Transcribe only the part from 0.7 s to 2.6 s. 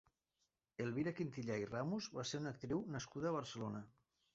Elvira Quintillà i Ramos va ser una